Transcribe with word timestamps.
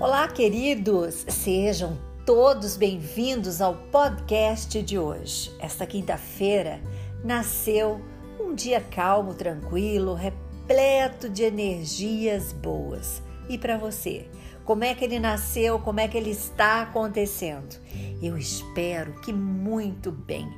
Olá, 0.00 0.28
queridos! 0.28 1.24
Sejam 1.28 1.98
todos 2.24 2.76
bem-vindos 2.76 3.60
ao 3.60 3.74
podcast 3.74 4.80
de 4.80 4.96
hoje. 4.96 5.52
Esta 5.58 5.84
quinta-feira 5.84 6.80
nasceu 7.24 8.00
um 8.38 8.54
dia 8.54 8.80
calmo, 8.80 9.34
tranquilo, 9.34 10.14
repleto 10.14 11.28
de 11.28 11.42
energias 11.42 12.52
boas. 12.52 13.20
E 13.48 13.58
para 13.58 13.76
você, 13.76 14.28
como 14.64 14.84
é 14.84 14.94
que 14.94 15.04
ele 15.04 15.18
nasceu? 15.18 15.80
Como 15.80 15.98
é 15.98 16.06
que 16.06 16.16
ele 16.16 16.30
está 16.30 16.82
acontecendo? 16.82 17.76
Eu 18.22 18.38
espero 18.38 19.20
que 19.20 19.32
muito 19.32 20.12
bem. 20.12 20.48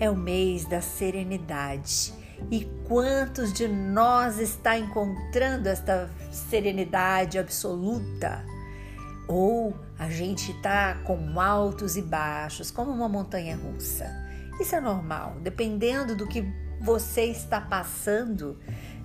É 0.00 0.10
o 0.10 0.16
mês 0.16 0.64
da 0.64 0.80
serenidade. 0.80 2.12
E 2.50 2.68
quantos 2.88 3.52
de 3.52 3.68
nós 3.68 4.40
está 4.40 4.76
encontrando 4.76 5.68
esta 5.68 6.10
serenidade 6.32 7.38
absoluta? 7.38 8.44
Ou 9.30 9.72
a 9.96 10.10
gente 10.10 10.50
está 10.50 10.96
com 11.04 11.40
altos 11.40 11.96
e 11.96 12.02
baixos, 12.02 12.68
como 12.72 12.90
uma 12.90 13.08
montanha 13.08 13.56
russa. 13.56 14.04
Isso 14.60 14.74
é 14.74 14.80
normal, 14.80 15.36
dependendo 15.40 16.16
do 16.16 16.26
que 16.26 16.44
você 16.80 17.26
está 17.26 17.60
passando, 17.60 18.58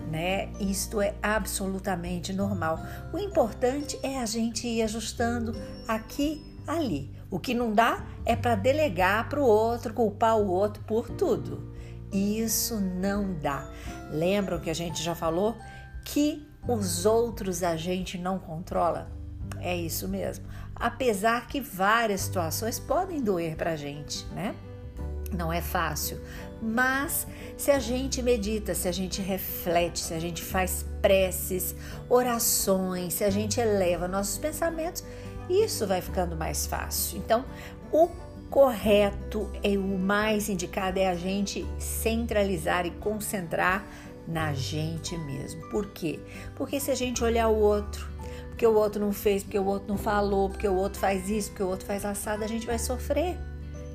né? 0.10 0.52
Isto 0.60 1.00
é 1.00 1.14
absolutamente 1.22 2.34
normal. 2.34 2.80
O 3.14 3.20
importante 3.20 4.00
é 4.02 4.20
a 4.20 4.26
gente 4.26 4.68
ir 4.68 4.82
ajustando 4.82 5.52
aqui, 5.88 6.44
ali. 6.66 7.16
O 7.30 7.40
que 7.40 7.54
não 7.54 7.72
dá 7.72 8.04
é 8.26 8.36
para 8.36 8.56
delegar 8.56 9.30
para 9.30 9.40
o 9.40 9.46
outro, 9.46 9.94
culpar 9.94 10.40
o 10.40 10.48
outro 10.48 10.82
por 10.86 11.08
tudo. 11.08 11.72
Isso 12.12 12.80
não 12.80 13.36
dá. 13.36 13.70
Lembram 14.10 14.60
que 14.60 14.72
a 14.72 14.76
gente 14.76 15.04
já 15.04 15.14
falou 15.14 15.56
que 16.04 16.48
os 16.68 17.06
outros 17.06 17.62
a 17.62 17.76
gente 17.78 18.18
não 18.18 18.40
controla? 18.40 19.12
É 19.66 19.75
isso 19.75 20.08
mesmo. 20.08 20.45
Apesar 20.75 21.47
que 21.47 21.59
várias 21.59 22.21
situações 22.21 22.77
podem 22.77 23.19
doer 23.19 23.55
para 23.55 23.71
a 23.71 23.75
gente, 23.75 24.23
né? 24.27 24.53
Não 25.35 25.52
é 25.52 25.59
fácil, 25.59 26.21
mas 26.61 27.25
se 27.58 27.71
a 27.71 27.80
gente 27.80 28.21
medita, 28.21 28.75
se 28.75 28.88
a 28.88 28.91
gente 28.91 29.23
reflete, 29.23 29.99
se 29.99 30.13
a 30.13 30.19
gente 30.19 30.43
faz 30.43 30.86
preces, 31.02 31.75
orações, 32.08 33.16
se 33.16 33.23
a 33.23 33.31
gente 33.31 33.59
eleva 33.59 34.08
nossos 34.08 34.38
pensamentos, 34.38 35.03
isso 35.49 35.88
vai 35.88 35.99
ficando 35.99 36.36
mais 36.36 36.67
fácil. 36.67 37.17
Então, 37.17 37.43
o 37.91 38.08
correto 38.52 39.52
e 39.63 39.80
o 39.80 39.81
mais 39.81 40.47
indicado 40.47 40.99
é 40.99 41.08
a 41.08 41.16
gente 41.16 41.66
centralizar 41.80 42.86
e 42.86 42.91
concentrar 42.91 43.83
na 44.27 44.53
gente 44.53 45.17
mesmo. 45.17 45.67
Por 45.69 45.88
quê? 45.88 46.19
Porque 46.55 46.80
se 46.80 46.91
a 46.91 46.95
gente 46.95 47.23
olhar 47.23 47.47
o 47.47 47.59
outro, 47.59 48.13
porque 48.56 48.66
o 48.66 48.73
outro 48.73 49.02
não 49.02 49.11
fez, 49.11 49.44
porque 49.44 49.59
o 49.59 49.66
outro 49.66 49.89
não 49.89 49.98
falou, 49.98 50.50
porque 50.50 50.66
o 50.66 50.75
outro 50.75 50.98
faz 50.98 51.30
isso, 51.30 51.50
porque 51.50 51.61
o 51.61 51.67
outro 51.67 51.86
faz 51.86 52.06
assado, 52.06 52.42
a 52.42 52.48
gente 52.48 52.66
vai 52.66 52.80
sofrer, 52.80 53.38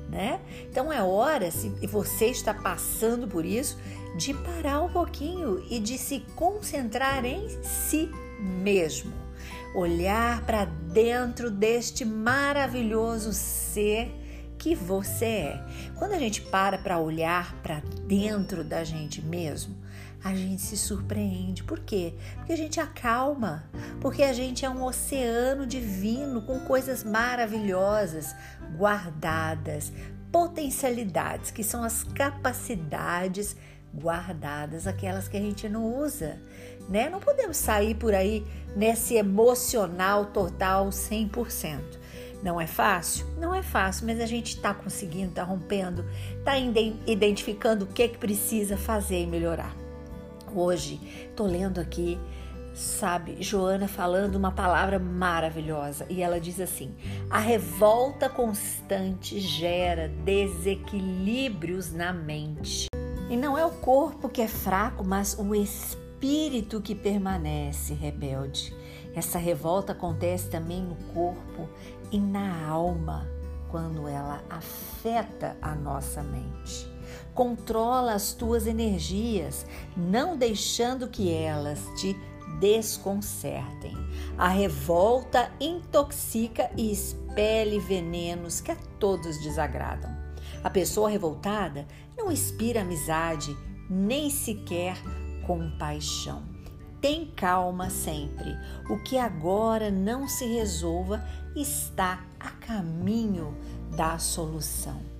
né? 0.07 0.39
Então 0.69 0.93
é 0.93 1.01
hora, 1.01 1.49
se 1.49 1.69
você 1.87 2.27
está 2.27 2.53
passando 2.53 3.27
por 3.27 3.43
isso, 3.43 3.79
de 4.15 4.35
parar 4.35 4.81
um 4.81 4.89
pouquinho 4.89 5.65
e 5.67 5.79
de 5.79 5.97
se 5.97 6.19
concentrar 6.35 7.25
em 7.25 7.49
si 7.63 8.07
mesmo. 8.39 9.11
Olhar 9.73 10.45
para 10.45 10.65
dentro 10.65 11.49
deste 11.49 12.05
maravilhoso 12.05 13.33
ser 13.33 14.11
que 14.61 14.75
você 14.75 15.25
é. 15.25 15.63
Quando 15.95 16.13
a 16.13 16.19
gente 16.19 16.39
para 16.39 16.77
para 16.77 16.99
olhar 16.99 17.55
para 17.63 17.81
dentro 18.05 18.63
da 18.63 18.83
gente 18.83 19.19
mesmo, 19.19 19.75
a 20.23 20.35
gente 20.35 20.61
se 20.61 20.77
surpreende. 20.77 21.63
Por 21.63 21.79
quê? 21.79 22.13
Porque 22.35 22.53
a 22.53 22.55
gente 22.55 22.79
acalma, 22.79 23.63
porque 23.99 24.21
a 24.21 24.31
gente 24.33 24.63
é 24.63 24.69
um 24.69 24.83
oceano 24.83 25.65
divino 25.65 26.43
com 26.43 26.59
coisas 26.59 27.03
maravilhosas 27.03 28.35
guardadas, 28.77 29.91
potencialidades, 30.31 31.49
que 31.49 31.63
são 31.63 31.83
as 31.83 32.03
capacidades 32.03 33.55
guardadas, 33.91 34.85
aquelas 34.85 35.27
que 35.27 35.37
a 35.37 35.41
gente 35.41 35.67
não 35.67 35.91
usa, 35.97 36.39
né? 36.87 37.09
Não 37.09 37.19
podemos 37.19 37.57
sair 37.57 37.95
por 37.95 38.13
aí 38.13 38.45
nesse 38.75 39.15
emocional 39.15 40.27
total 40.27 40.89
100%. 40.89 42.00
Não 42.43 42.59
é 42.59 42.65
fácil? 42.65 43.27
Não 43.37 43.53
é 43.53 43.61
fácil, 43.61 44.07
mas 44.07 44.19
a 44.19 44.25
gente 44.25 44.55
está 44.55 44.73
conseguindo, 44.73 45.29
está 45.29 45.43
rompendo, 45.43 46.03
está 46.39 46.57
identificando 46.57 47.85
o 47.85 47.87
que, 47.87 48.07
que 48.07 48.17
precisa 48.17 48.75
fazer 48.75 49.21
e 49.21 49.27
melhorar. 49.27 49.75
Hoje, 50.53 50.99
estou 51.29 51.45
lendo 51.45 51.79
aqui, 51.79 52.19
sabe, 52.73 53.37
Joana 53.41 53.87
falando 53.87 54.35
uma 54.35 54.51
palavra 54.51 54.97
maravilhosa 54.97 56.05
e 56.09 56.21
ela 56.21 56.39
diz 56.39 56.59
assim: 56.59 56.93
a 57.29 57.39
revolta 57.39 58.27
constante 58.27 59.39
gera 59.39 60.07
desequilíbrios 60.07 61.91
na 61.91 62.11
mente. 62.11 62.87
E 63.29 63.37
não 63.37 63.57
é 63.57 63.65
o 63.65 63.71
corpo 63.71 64.27
que 64.27 64.41
é 64.41 64.47
fraco, 64.47 65.05
mas 65.05 65.37
o 65.39 65.55
espírito 65.55 66.81
que 66.81 66.93
permanece 66.93 67.93
rebelde. 67.93 68.75
Essa 69.13 69.37
revolta 69.37 69.91
acontece 69.91 70.49
também 70.49 70.81
no 70.81 70.95
corpo 71.13 71.67
e 72.11 72.17
na 72.17 72.65
alma, 72.67 73.27
quando 73.69 74.07
ela 74.07 74.43
afeta 74.49 75.55
a 75.61 75.75
nossa 75.75 76.21
mente. 76.23 76.89
Controla 77.33 78.13
as 78.13 78.33
tuas 78.33 78.67
energias, 78.67 79.65
não 79.95 80.37
deixando 80.37 81.07
que 81.07 81.31
elas 81.31 81.79
te 81.97 82.15
desconcertem. 82.59 83.95
A 84.37 84.47
revolta 84.47 85.51
intoxica 85.59 86.69
e 86.77 86.91
expele 86.91 87.79
venenos 87.79 88.61
que 88.61 88.71
a 88.71 88.77
todos 88.99 89.41
desagradam. 89.41 90.11
A 90.63 90.69
pessoa 90.69 91.09
revoltada 91.09 91.87
não 92.17 92.31
inspira 92.31 92.81
amizade, 92.81 93.55
nem 93.89 94.29
sequer 94.29 94.95
compaixão. 95.45 96.50
Tem 97.01 97.25
calma 97.25 97.89
sempre. 97.89 98.55
O 98.89 99.01
que 99.03 99.17
agora 99.17 99.89
não 99.89 100.27
se 100.27 100.45
resolva 100.45 101.21
está 101.55 102.23
a 102.39 102.51
caminho 102.51 103.57
da 103.95 104.19
solução 104.19 105.11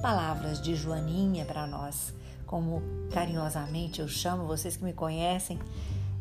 palavras 0.00 0.60
de 0.60 0.74
Joaninha 0.74 1.44
para 1.44 1.66
nós, 1.66 2.14
como 2.46 2.82
carinhosamente 3.12 4.00
eu 4.00 4.08
chamo, 4.08 4.46
vocês 4.46 4.76
que 4.76 4.84
me 4.84 4.92
conhecem 4.92 5.58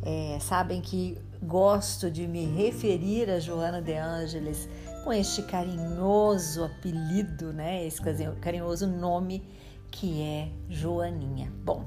é, 0.04 0.38
sabem 0.40 0.82
que 0.82 1.18
gosto 1.42 2.12
de 2.12 2.28
me 2.28 2.46
referir 2.46 3.30
a 3.30 3.40
Joana 3.40 3.82
de 3.82 3.94
Ângeles 3.94 4.68
com 5.04 5.14
este 5.14 5.44
carinhoso 5.44 6.64
apelido, 6.64 7.54
né? 7.54 7.86
Esse 7.86 8.02
carinhoso 8.42 8.86
nome 8.86 9.44
que 9.90 10.22
é 10.22 10.50
Joaninha. 10.70 11.52
Bom, 11.64 11.86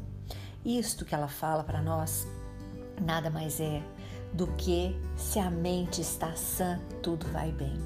isto 0.65 1.05
que 1.05 1.15
ela 1.15 1.29
fala 1.29 1.63
para 1.63 1.83
nós 1.83 2.27
nada 3.01 3.31
mais 3.31 3.61
é 3.61 3.83
do 4.33 4.47
que 4.47 4.99
se 5.17 5.39
a 5.39 5.51
mente 5.51 6.01
está 6.01 6.33
sã, 6.35 6.81
tudo 7.03 7.27
vai 7.29 7.53
bem. 7.53 7.77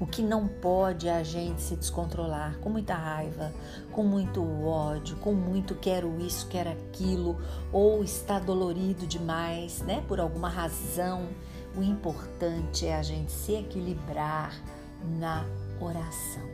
O 0.00 0.06
que 0.06 0.22
não 0.22 0.46
pode 0.46 1.08
é 1.08 1.14
a 1.14 1.22
gente 1.22 1.60
se 1.60 1.74
descontrolar 1.76 2.58
com 2.58 2.70
muita 2.70 2.94
raiva, 2.94 3.52
com 3.90 4.04
muito 4.04 4.42
ódio, 4.64 5.16
com 5.16 5.32
muito 5.32 5.74
quero 5.74 6.18
isso, 6.20 6.46
quero 6.48 6.70
aquilo, 6.70 7.40
ou 7.72 8.04
está 8.04 8.38
dolorido 8.38 9.06
demais, 9.06 9.80
né? 9.82 10.04
Por 10.06 10.20
alguma 10.20 10.48
razão. 10.48 11.28
O 11.76 11.82
importante 11.82 12.86
é 12.86 12.96
a 12.96 13.02
gente 13.02 13.30
se 13.30 13.54
equilibrar 13.54 14.52
na 15.18 15.44
oração, 15.80 16.48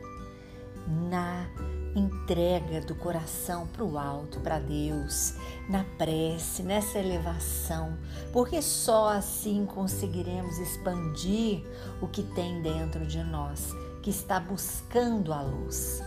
na 1.10 1.46
entrega 1.94 2.81
do 2.81 2.94
coração 2.94 3.66
para 3.66 3.84
o 3.84 3.99
alto, 3.99 4.41
para 4.41 4.59
Deus, 4.59 5.34
na 5.69 5.84
prece, 5.97 6.62
nessa 6.62 6.99
elevação, 6.99 7.97
porque 8.32 8.60
só 8.60 9.11
assim 9.11 9.64
conseguiremos 9.67 10.58
expandir 10.58 11.62
o 12.00 12.08
que 12.08 12.23
tem 12.23 12.61
dentro 12.62 13.06
de 13.06 13.23
nós, 13.23 13.73
que 14.02 14.11
está 14.11 14.41
buscando 14.41 15.32
a 15.32 15.43
luz. 15.43 16.02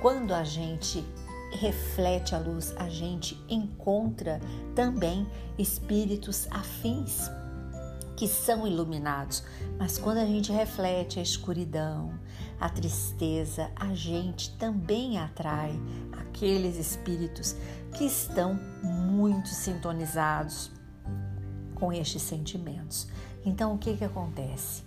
Quando 0.00 0.32
a 0.32 0.44
gente 0.44 1.04
reflete 1.52 2.34
a 2.34 2.38
luz, 2.38 2.74
a 2.76 2.88
gente 2.88 3.40
encontra 3.48 4.40
também 4.74 5.26
espíritos 5.58 6.46
afins 6.50 7.30
que 8.16 8.26
são 8.26 8.66
iluminados. 8.66 9.44
Mas 9.78 9.98
quando 9.98 10.18
a 10.18 10.26
gente 10.26 10.50
reflete 10.50 11.18
a 11.18 11.22
escuridão, 11.22 12.18
a 12.58 12.68
tristeza, 12.68 13.70
a 13.76 13.94
gente 13.94 14.56
também 14.56 15.18
atrai 15.18 15.78
aqueles 16.12 16.76
espíritos 16.76 17.54
que 17.94 18.04
estão 18.04 18.58
muito 18.82 19.48
sintonizados 19.48 20.70
com 21.74 21.92
estes 21.92 22.22
sentimentos. 22.22 23.06
Então, 23.44 23.74
o 23.74 23.78
que, 23.78 23.96
que 23.96 24.04
acontece? 24.04 24.82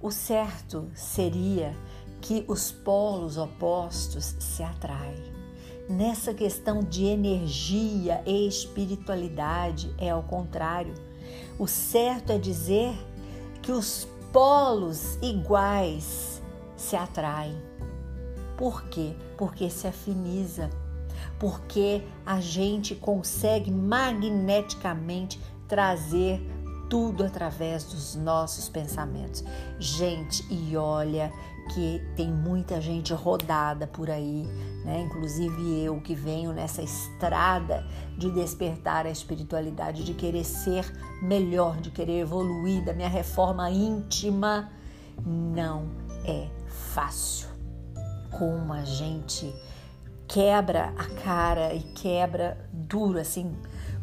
O 0.00 0.10
certo 0.10 0.90
seria 0.94 1.76
que 2.20 2.44
os 2.48 2.70
polos 2.70 3.36
opostos 3.36 4.36
se 4.38 4.62
atraem. 4.62 5.40
Nessa 5.88 6.32
questão 6.32 6.82
de 6.82 7.04
energia 7.04 8.22
e 8.24 8.46
espiritualidade, 8.46 9.92
é 9.98 10.10
ao 10.10 10.22
contrário. 10.22 10.94
O 11.58 11.66
certo 11.66 12.32
é 12.32 12.38
dizer 12.38 12.94
que 13.62 13.72
os 13.72 14.08
polos 14.32 15.18
iguais 15.20 16.40
se 16.76 16.96
atraem. 16.96 17.56
Por 18.56 18.84
quê? 18.84 19.14
Porque 19.36 19.68
se 19.70 19.86
afiniza. 19.86 20.70
Porque 21.38 22.02
a 22.24 22.40
gente 22.40 22.94
consegue 22.94 23.70
magneticamente 23.70 25.40
trazer 25.66 26.40
tudo 26.88 27.24
através 27.24 27.84
dos 27.84 28.16
nossos 28.16 28.68
pensamentos. 28.68 29.44
Gente, 29.78 30.44
e 30.50 30.76
olha 30.76 31.32
que 31.72 32.02
tem 32.16 32.28
muita 32.30 32.80
gente 32.80 33.12
rodada 33.14 33.86
por 33.86 34.10
aí, 34.10 34.44
né? 34.84 35.00
Inclusive 35.00 35.82
eu 35.82 36.00
que 36.00 36.14
venho 36.14 36.52
nessa 36.52 36.82
estrada 36.82 37.86
de 38.18 38.30
despertar 38.30 39.06
a 39.06 39.10
espiritualidade, 39.10 40.04
de 40.04 40.14
querer 40.14 40.44
ser 40.44 40.84
melhor, 41.22 41.80
de 41.80 41.90
querer 41.90 42.20
evoluir 42.20 42.84
da 42.84 42.92
minha 42.92 43.08
reforma 43.08 43.70
íntima, 43.70 44.70
não 45.24 45.88
é 46.24 46.48
fácil. 46.66 47.48
Como 48.36 48.72
a 48.72 48.84
gente 48.84 49.52
quebra 50.26 50.92
a 50.96 51.22
cara 51.22 51.74
e 51.74 51.80
quebra 51.80 52.68
duro 52.72 53.18
assim, 53.18 53.54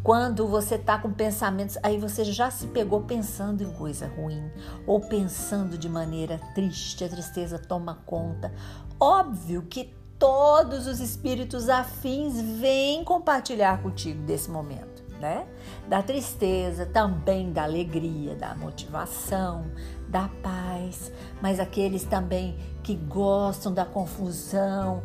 quando 0.08 0.48
você 0.48 0.78
tá 0.78 0.98
com 0.98 1.12
pensamentos, 1.12 1.78
aí 1.84 1.98
você 1.98 2.24
já 2.24 2.50
se 2.50 2.68
pegou 2.68 3.02
pensando 3.02 3.62
em 3.62 3.70
coisa 3.74 4.08
ruim 4.08 4.42
ou 4.86 5.02
pensando 5.02 5.78
de 5.78 5.90
maneira 5.90 6.40
triste, 6.56 7.04
a 7.04 7.10
tristeza 7.10 7.60
toma 7.60 7.96
conta. 8.06 8.54
Óbvio 8.98 9.64
que 9.64 9.94
todos 10.18 10.88
os 10.88 11.02
espíritos 11.02 11.68
afins 11.68 12.40
vêm 12.40 13.04
compartilhar 13.04 13.82
contigo 13.82 14.24
desse 14.24 14.50
momento, 14.50 15.04
né? 15.20 15.46
Da 15.90 16.02
tristeza, 16.02 16.86
também 16.86 17.52
da 17.52 17.64
alegria, 17.64 18.34
da 18.34 18.56
motivação, 18.56 19.66
da 20.08 20.30
paz, 20.42 21.12
mas 21.42 21.60
aqueles 21.60 22.06
também 22.06 22.58
que 22.82 22.96
gostam 22.96 23.74
da 23.74 23.84
confusão, 23.84 25.04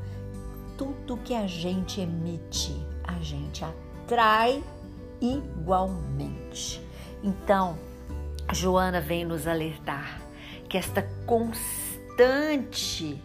tudo 0.79 1.17
que 1.17 1.35
a 1.35 1.49
gente 1.49 2.01
emite, 2.01 2.81
a 3.03 3.19
gente 3.19 3.65
atrai 3.65 4.63
igualmente. 5.23 6.83
Então, 7.23 7.79
Joana 8.53 9.01
vem 9.01 9.25
nos 9.25 9.47
alertar 9.47 10.21
que 10.69 10.77
esta 10.77 11.03
constante 11.25 13.23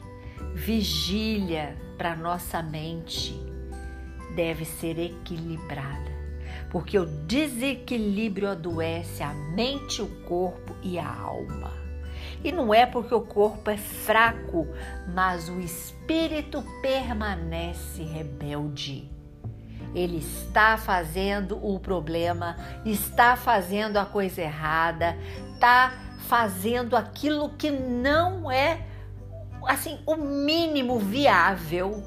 vigília 0.53 1.75
para 1.97 2.15
nossa 2.15 2.61
mente 2.61 3.35
deve 4.35 4.63
ser 4.63 4.99
equilibrada, 4.99 6.11
porque 6.69 6.99
o 6.99 7.05
desequilíbrio 7.25 8.49
adoece 8.49 9.23
a 9.23 9.33
mente, 9.33 10.01
o 10.01 10.07
corpo 10.23 10.75
e 10.83 10.99
a 10.99 11.11
alma. 11.11 11.71
E 12.43 12.51
não 12.51 12.71
é 12.71 12.85
porque 12.85 13.15
o 13.15 13.21
corpo 13.21 13.69
é 13.71 13.77
fraco, 13.77 14.67
mas 15.13 15.49
o 15.49 15.59
espírito 15.59 16.63
permanece 16.81 18.03
rebelde. 18.03 19.16
Ele 19.93 20.17
está 20.17 20.77
fazendo 20.77 21.57
o 21.65 21.79
problema, 21.79 22.55
está 22.85 23.35
fazendo 23.35 23.97
a 23.97 24.05
coisa 24.05 24.41
errada, 24.41 25.17
está 25.53 25.93
fazendo 26.27 26.95
aquilo 26.95 27.49
que 27.51 27.71
não 27.71 28.51
é 28.51 28.85
assim 29.65 29.99
o 30.05 30.15
mínimo 30.15 30.99
viável 30.99 32.03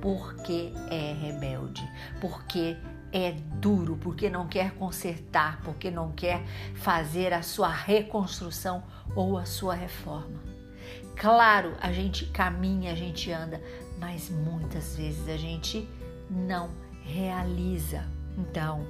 porque 0.00 0.72
é 0.90 1.14
rebelde, 1.14 1.82
porque 2.20 2.76
é 3.10 3.32
duro, 3.60 3.96
porque 3.96 4.28
não 4.28 4.46
quer 4.46 4.72
consertar, 4.72 5.60
porque 5.62 5.90
não 5.90 6.12
quer 6.12 6.42
fazer 6.74 7.32
a 7.32 7.42
sua 7.42 7.68
reconstrução 7.68 8.82
ou 9.14 9.38
a 9.38 9.46
sua 9.46 9.74
reforma. 9.74 10.42
Claro, 11.16 11.74
a 11.80 11.92
gente 11.92 12.26
caminha, 12.26 12.92
a 12.92 12.94
gente 12.94 13.30
anda, 13.30 13.62
mas 13.98 14.28
muitas 14.28 14.96
vezes 14.96 15.28
a 15.28 15.36
gente 15.36 15.88
não 16.30 16.70
realiza. 17.02 18.04
Então, 18.36 18.86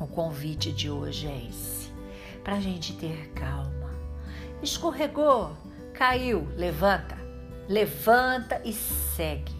o 0.00 0.06
convite 0.06 0.72
de 0.72 0.90
hoje 0.90 1.26
é 1.26 1.48
esse: 1.48 1.92
para 2.42 2.56
a 2.56 2.60
gente 2.60 2.94
ter 2.94 3.30
calma. 3.34 3.90
Escorregou, 4.62 5.56
caiu, 5.92 6.48
levanta, 6.56 7.16
levanta 7.68 8.60
e 8.64 8.72
segue. 8.72 9.54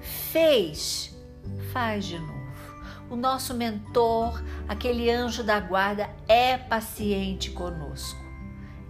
Fez, 0.00 1.16
faz 1.72 2.04
de 2.04 2.18
novo. 2.18 2.32
O 3.08 3.16
nosso 3.16 3.54
mentor, 3.54 4.42
aquele 4.66 5.10
anjo 5.10 5.44
da 5.44 5.60
guarda, 5.60 6.08
é 6.26 6.56
paciente 6.56 7.50
conosco. 7.50 8.20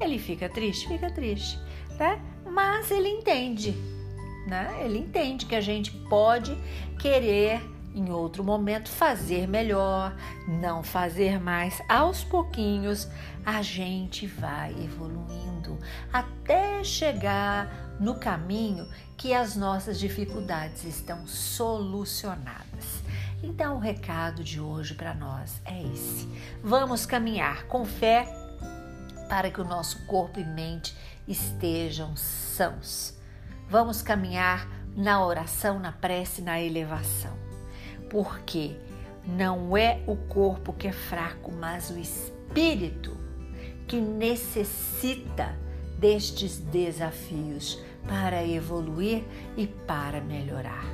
Ele 0.00 0.18
fica 0.18 0.48
triste, 0.48 0.86
fica 0.88 1.10
triste, 1.10 1.58
né? 1.98 2.20
Mas 2.44 2.90
ele 2.90 3.08
entende, 3.08 3.74
né? 4.46 4.80
Ele 4.84 4.98
entende 4.98 5.46
que 5.46 5.54
a 5.54 5.60
gente 5.60 5.90
pode 5.90 6.56
querer 6.98 7.62
em 7.94 8.10
outro 8.10 8.42
momento 8.42 8.88
fazer 8.88 9.46
melhor, 9.46 10.16
não 10.48 10.82
fazer 10.82 11.40
mais. 11.40 11.80
Aos 11.88 12.24
pouquinhos 12.24 13.08
a 13.44 13.60
gente 13.60 14.26
vai 14.26 14.70
evoluindo 14.82 15.78
até 16.12 16.82
chegar 16.82 17.96
no 18.00 18.14
caminho 18.14 18.88
que 19.16 19.34
as 19.34 19.54
nossas 19.54 19.98
dificuldades 19.98 20.84
estão 20.84 21.26
solucionadas. 21.26 23.02
Então, 23.42 23.76
o 23.76 23.80
recado 23.80 24.42
de 24.42 24.60
hoje 24.60 24.94
para 24.94 25.14
nós 25.14 25.60
é 25.64 25.82
esse: 25.82 26.28
vamos 26.62 27.04
caminhar 27.04 27.64
com 27.66 27.84
fé 27.84 28.26
para 29.28 29.50
que 29.50 29.60
o 29.60 29.64
nosso 29.64 30.06
corpo 30.06 30.38
e 30.38 30.44
mente 30.44 30.96
estejam 31.26 32.16
sãos. 32.16 33.20
Vamos 33.72 34.02
caminhar 34.02 34.68
na 34.94 35.26
oração, 35.26 35.80
na 35.80 35.90
prece, 35.90 36.42
na 36.42 36.60
elevação 36.60 37.42
porque 38.12 38.76
não 39.24 39.74
é 39.74 40.02
o 40.06 40.14
corpo 40.14 40.74
que 40.74 40.86
é 40.86 40.92
fraco, 40.92 41.50
mas 41.50 41.88
o 41.88 41.98
espírito 41.98 43.16
que 43.88 43.98
necessita 43.98 45.56
destes 45.98 46.58
desafios 46.58 47.82
para 48.06 48.46
evoluir 48.46 49.24
e 49.56 49.66
para 49.66 50.20
melhorar. 50.20 50.84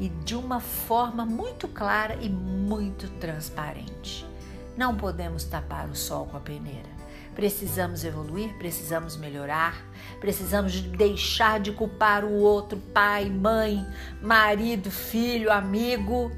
E 0.00 0.08
de 0.08 0.34
uma 0.34 0.58
forma 0.58 1.26
muito 1.26 1.68
clara 1.68 2.16
e 2.22 2.30
muito 2.30 3.08
transparente. 3.20 4.26
Não 4.74 4.96
podemos 4.96 5.44
tapar 5.44 5.88
o 5.88 5.94
sol 5.94 6.26
com 6.26 6.38
a 6.38 6.40
peneira. 6.40 6.93
Precisamos 7.34 8.04
evoluir, 8.04 8.56
precisamos 8.58 9.16
melhorar, 9.16 9.84
precisamos 10.20 10.80
deixar 10.80 11.60
de 11.60 11.72
culpar 11.72 12.24
o 12.24 12.32
outro, 12.32 12.78
pai, 12.92 13.28
mãe, 13.28 13.84
marido, 14.20 14.90
filho, 14.90 15.50
amigo 15.50 16.30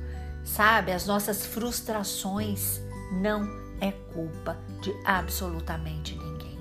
Sabe, 0.46 0.92
as 0.92 1.06
nossas 1.06 1.44
frustrações 1.44 2.80
não 3.10 3.42
é 3.80 3.90
culpa 3.90 4.56
de 4.80 4.94
absolutamente 5.04 6.14
ninguém. 6.14 6.56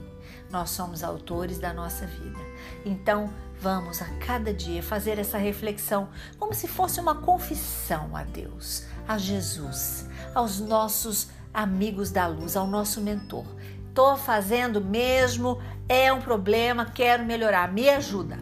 Nós 0.50 0.72
somos 0.72 1.04
autores 1.04 1.60
da 1.60 1.72
nossa 1.72 2.08
vida. 2.08 2.40
Então, 2.84 3.32
vamos 3.62 4.02
a 4.02 4.06
cada 4.18 4.52
dia 4.52 4.82
fazer 4.82 5.20
essa 5.20 5.38
reflexão 5.38 6.10
como 6.40 6.52
se 6.52 6.68
fosse 6.68 7.00
uma 7.00 7.14
confissão 7.14 8.16
a 8.16 8.24
Deus, 8.24 8.86
a 9.08 9.20
Jesus, 9.20 10.10
aos 10.34 10.60
nossos 10.60 11.30
amigos 11.54 12.10
da 12.10 12.26
luz, 12.26 12.58
ao 12.58 12.66
nosso 12.66 13.00
mentor. 13.00 13.46
Estou 13.96 14.18
fazendo 14.18 14.82
mesmo, 14.82 15.58
é 15.88 16.12
um 16.12 16.20
problema, 16.20 16.84
quero 16.84 17.24
melhorar, 17.24 17.72
me 17.72 17.90
ajuda. 17.90 18.38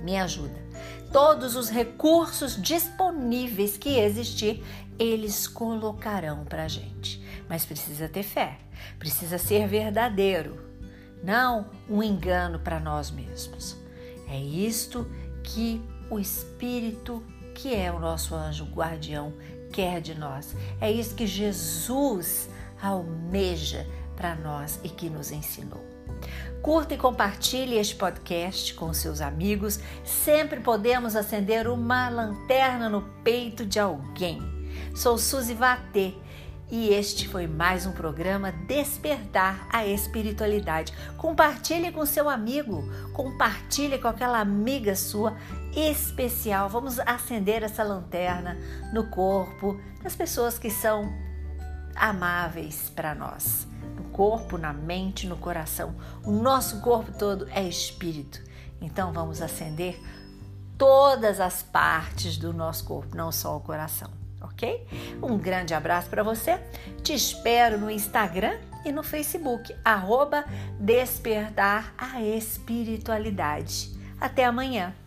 Me 0.00 0.16
ajuda 0.16 0.62
todos 1.12 1.54
os 1.54 1.68
recursos 1.68 2.60
disponíveis 2.60 3.76
que 3.76 3.98
existir, 3.98 4.64
eles 4.98 5.46
colocarão 5.46 6.44
para 6.44 6.66
gente. 6.66 7.22
Mas 7.48 7.66
precisa 7.66 8.08
ter 8.08 8.22
fé, 8.22 8.58
precisa 8.98 9.36
ser 9.36 9.68
verdadeiro, 9.68 10.58
não 11.22 11.66
um 11.88 12.02
engano 12.02 12.58
para 12.58 12.80
nós 12.80 13.10
mesmos. 13.10 13.76
É 14.26 14.38
isto 14.38 15.06
que 15.44 15.82
o 16.08 16.18
Espírito, 16.18 17.22
que 17.54 17.74
é 17.74 17.92
o 17.92 18.00
nosso 18.00 18.34
anjo 18.34 18.64
guardião, 18.64 19.34
quer 19.70 20.00
de 20.00 20.14
nós. 20.14 20.56
É 20.80 20.90
isso 20.90 21.14
que 21.14 21.26
Jesus 21.26 22.48
almeja 22.80 23.86
para 24.16 24.34
nós 24.34 24.78
e 24.84 24.88
que 24.88 25.10
nos 25.10 25.30
ensinou. 25.30 25.92
Curta 26.62 26.94
e 26.94 26.98
compartilhe 26.98 27.76
este 27.76 27.96
podcast 27.96 28.74
com 28.74 28.94
seus 28.94 29.20
amigos. 29.20 29.80
Sempre 30.04 30.60
podemos 30.60 31.16
acender 31.16 31.66
uma 31.66 32.08
lanterna 32.08 32.88
no 32.88 33.02
peito 33.24 33.66
de 33.66 33.80
alguém. 33.80 34.40
Sou 34.94 35.18
Suzy 35.18 35.54
Vatê 35.54 36.14
e 36.70 36.90
este 36.90 37.28
foi 37.28 37.48
mais 37.48 37.84
um 37.84 37.92
programa 37.92 38.52
Despertar 38.52 39.66
a 39.72 39.84
Espiritualidade. 39.84 40.92
Compartilhe 41.16 41.90
com 41.90 42.06
seu 42.06 42.28
amigo, 42.30 42.84
compartilhe 43.12 43.98
com 43.98 44.06
aquela 44.06 44.38
amiga 44.38 44.94
sua 44.94 45.36
especial. 45.74 46.68
Vamos 46.68 47.00
acender 47.00 47.64
essa 47.64 47.82
lanterna 47.82 48.56
no 48.94 49.08
corpo 49.08 49.80
das 50.00 50.14
pessoas 50.14 50.58
que 50.58 50.70
são 50.70 51.12
amáveis 51.96 52.88
para 52.94 53.14
nós 53.16 53.71
corpo, 54.12 54.56
na 54.56 54.72
mente, 54.72 55.26
no 55.26 55.36
coração. 55.36 55.94
O 56.24 56.30
nosso 56.30 56.80
corpo 56.80 57.12
todo 57.18 57.48
é 57.50 57.62
espírito. 57.62 58.40
Então 58.80 59.12
vamos 59.12 59.42
acender 59.42 60.00
todas 60.78 61.40
as 61.40 61.62
partes 61.62 62.36
do 62.36 62.52
nosso 62.52 62.84
corpo, 62.84 63.16
não 63.16 63.30
só 63.30 63.56
o 63.56 63.60
coração, 63.60 64.10
ok? 64.40 64.86
Um 65.22 65.38
grande 65.38 65.74
abraço 65.74 66.08
para 66.08 66.22
você. 66.22 66.58
Te 67.02 67.14
espero 67.14 67.78
no 67.78 67.90
Instagram 67.90 68.58
e 68.84 68.90
no 68.90 69.02
Facebook, 69.02 69.74
arroba 69.84 70.44
Despertar 70.78 71.94
a 71.96 72.20
Espiritualidade. 72.20 73.92
Até 74.20 74.44
amanhã! 74.44 75.01